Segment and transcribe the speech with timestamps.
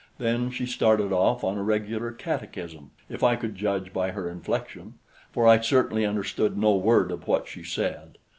[0.17, 4.95] Then she started off on a regular catechism, if I could judge by her inflection,
[5.31, 8.17] for I certainly understood no word of what she said.